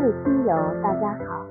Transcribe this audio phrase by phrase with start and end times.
[0.00, 1.44] 各位听友，大家好，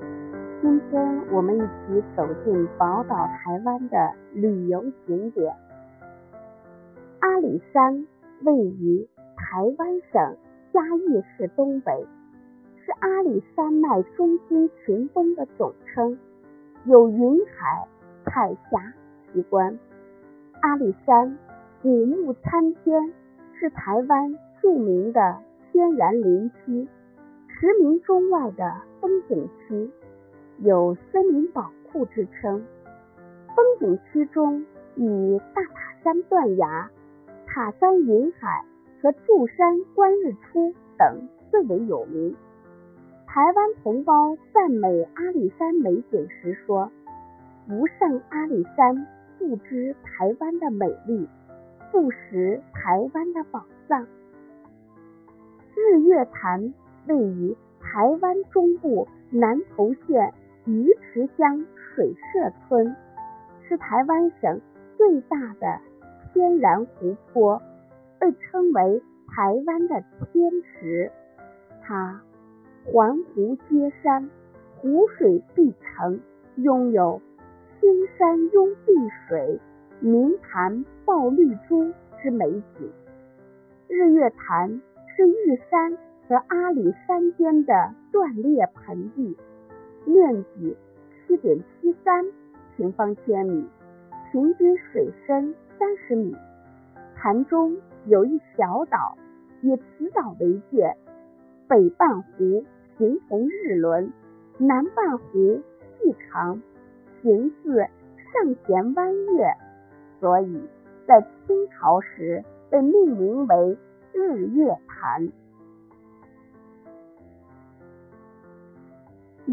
[0.62, 5.54] 今天我们一起走进宝岛台湾的旅游景点。
[7.20, 8.06] 阿里山
[8.44, 10.36] 位于台湾省
[10.72, 11.92] 嘉义市东北，
[12.82, 16.18] 是阿里山脉中心群峰的总称，
[16.86, 17.86] 有云海、
[18.24, 18.94] 海峡
[19.30, 19.78] 奇观。
[20.62, 21.36] 阿里山
[21.82, 23.12] 古木参天，
[23.60, 25.36] 是台湾著名的
[25.70, 26.88] 天然林区。
[27.58, 29.90] 驰名中外的风景区，
[30.58, 32.64] 有森林宝库之称。
[33.48, 36.88] 风景区中以大塔山断崖、
[37.46, 38.64] 塔山云海
[39.02, 42.36] 和柱山观日出等最为有名。
[43.26, 46.88] 台湾同胞赞美阿里山美景时说
[47.66, 49.04] ：“不胜阿里山，
[49.36, 51.28] 不知台湾的美丽，
[51.90, 54.06] 不识台湾的宝藏。”
[55.74, 56.72] 日月潭。
[57.08, 60.32] 位于台湾中部南投县
[60.66, 61.64] 鱼池乡
[61.94, 62.94] 水社村，
[63.66, 64.60] 是台湾省
[64.96, 65.80] 最大的
[66.32, 67.60] 天然湖泊，
[68.18, 69.02] 被称为
[69.34, 71.10] 台湾的天池。
[71.82, 72.20] 它
[72.84, 74.28] 环湖接山，
[74.76, 76.20] 湖水碧澄，
[76.56, 77.22] 拥有
[77.80, 78.92] 青山拥碧
[79.26, 79.58] 水、
[80.00, 81.90] 明潭抱绿珠
[82.22, 82.92] 之美景。
[83.88, 84.82] 日月潭
[85.16, 85.96] 是玉山。
[86.28, 89.34] 和阿里山间的断裂盆地，
[90.04, 90.76] 面积
[91.26, 92.22] 七点七三
[92.76, 93.66] 平方千米，
[94.30, 96.36] 平均水深三十米。
[97.16, 99.16] 潭中有一小岛，
[99.62, 100.94] 以此岛为界，
[101.66, 102.62] 北半湖
[102.98, 104.12] 形同日轮，
[104.58, 105.62] 南半湖
[105.98, 106.60] 细长，
[107.22, 107.86] 形似
[108.34, 109.54] 上弦弯月，
[110.20, 110.60] 所以
[111.06, 113.78] 在清朝时被命名为
[114.12, 115.26] 日月潭。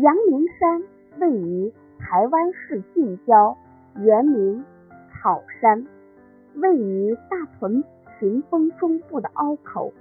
[0.01, 0.83] 阳明山
[1.21, 3.57] 位于台湾市近郊，
[3.95, 4.65] 原名
[5.09, 5.87] 草山，
[6.55, 7.81] 位于大屯
[8.19, 9.93] 群峰中部的凹口，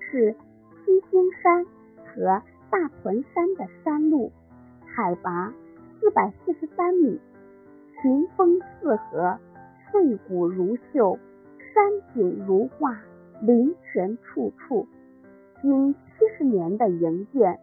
[0.00, 1.66] 是七星山
[2.06, 4.32] 和大屯山的山路，
[4.86, 5.52] 海拔
[6.00, 7.20] 四百四十三米，
[8.00, 9.38] 群峰四合，
[9.90, 11.18] 翠谷如秀，
[11.74, 12.98] 山景如画，
[13.42, 14.88] 灵泉处处。
[15.60, 16.00] 经七
[16.38, 17.60] 十年的营建，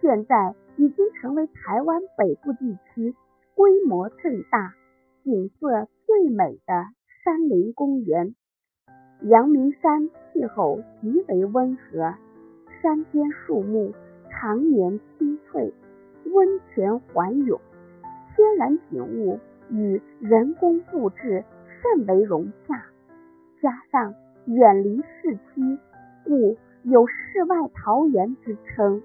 [0.00, 0.54] 现在。
[0.76, 3.14] 已经成为台湾北部地区
[3.54, 4.74] 规模最大、
[5.22, 6.86] 景色最美的
[7.22, 8.34] 山林公园。
[9.22, 12.14] 阳明山气候极为温和，
[12.82, 13.94] 山间树木
[14.30, 15.72] 常年青翠，
[16.26, 17.60] 温泉环涌，
[18.34, 19.38] 天然景物
[19.70, 21.44] 与人工布置
[21.80, 22.84] 甚为融洽。
[23.62, 24.14] 加上
[24.46, 25.78] 远离市区，
[26.24, 29.00] 故有世外桃源之称。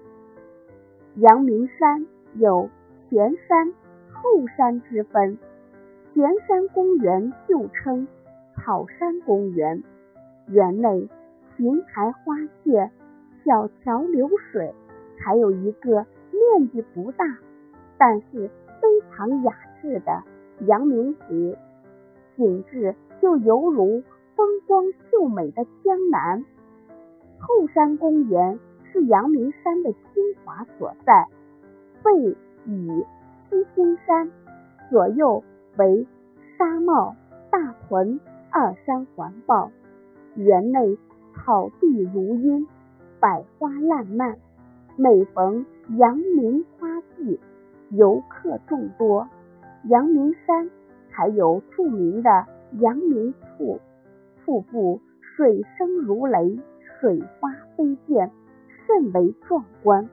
[1.16, 2.70] 阳明山有
[3.08, 3.74] 前山
[4.12, 5.38] 后山之分，
[6.14, 8.06] 前山公园旧称
[8.54, 9.82] 草山公园，
[10.46, 11.08] 园内
[11.56, 12.90] 亭台花榭，
[13.44, 14.72] 小桥流水，
[15.18, 17.24] 还有一个面积不大，
[17.98, 18.48] 但是
[18.80, 20.22] 非常雅致的
[20.66, 21.56] 阳明湖，
[22.36, 24.04] 景致就犹如
[24.36, 26.44] 风光秀美的江南。
[27.40, 28.60] 后山公园。
[28.92, 31.26] 是阳明山的精华所在，
[32.02, 32.36] 背
[32.66, 33.04] 倚
[33.48, 34.30] 七星山，
[34.90, 35.42] 左右
[35.76, 36.06] 为
[36.58, 37.14] 沙帽
[37.50, 38.20] 大屯
[38.50, 39.70] 二山环抱，
[40.34, 40.96] 园内
[41.34, 42.66] 草地如茵，
[43.20, 44.36] 百花烂漫。
[44.96, 45.64] 每逢
[45.96, 47.40] 阳明花季，
[47.90, 49.28] 游客众多。
[49.84, 50.70] 阳明山
[51.08, 52.46] 还有著名的
[52.80, 53.80] 阳明瀑，
[54.44, 56.60] 瀑布水声如雷，
[57.00, 58.30] 水花飞溅。
[58.90, 60.08] 甚为壮观。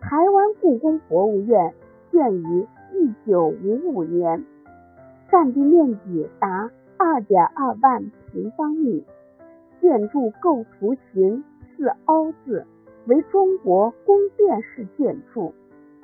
[0.00, 1.74] 台湾故宫博物院
[2.10, 4.42] 建于一九五五年，
[5.30, 9.04] 占地面积达二点二万平方米，
[9.82, 11.44] 建筑构图形
[11.76, 12.64] 似凹字，
[13.06, 15.52] 为中国宫殿式建筑，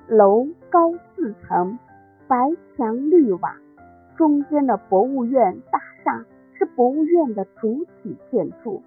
[0.06, 1.78] 楼高四层，
[2.28, 3.56] 白墙绿瓦，
[4.18, 6.26] 中间的博物院大厦
[6.58, 8.82] 是博物院的主体建筑。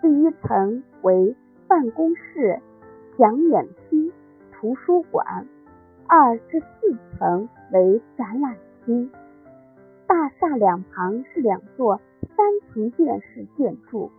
[0.00, 1.36] 第一层为
[1.68, 2.58] 办公室、
[3.18, 4.10] 讲演厅、
[4.50, 5.46] 图书馆，
[6.08, 8.56] 二至四层为展览
[8.86, 9.10] 厅。
[10.06, 12.00] 大厦两旁是两座
[12.34, 12.38] 三
[12.72, 14.10] 层殿式建筑。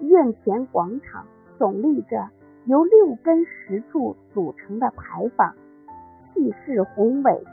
[0.00, 1.26] 院前广场
[1.60, 2.28] 耸立着
[2.64, 5.54] 由六根石柱组成的牌坊，
[6.34, 7.44] 气势宏伟。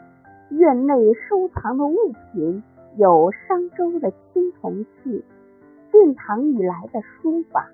[0.50, 1.95] 院内收藏的物
[2.33, 2.63] 品
[2.95, 5.24] 有商周的青铜器。
[5.92, 7.69] 晋唐以来的书法，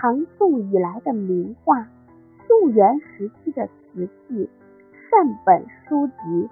[0.00, 1.86] 唐宋以来的名画，
[2.46, 4.48] 宋元时期的瓷器、
[5.10, 6.48] 善本书籍、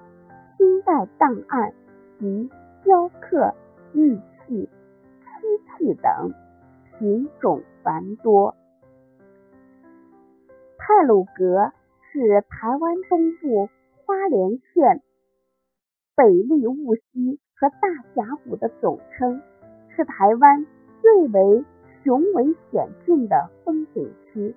[0.58, 1.72] 清代档案
[2.18, 2.50] 及
[2.84, 3.54] 雕刻、
[3.94, 4.68] 玉器、
[5.24, 6.34] 漆器等
[6.98, 8.54] 品种繁多。
[10.76, 11.72] 太鲁阁
[12.12, 13.70] 是台湾东部
[14.04, 15.00] 花莲县
[16.14, 19.40] 北立雾溪和大峡谷的总称，
[19.96, 20.66] 是台湾
[21.00, 21.64] 最为
[22.08, 24.54] 雄伟险峻的风景区。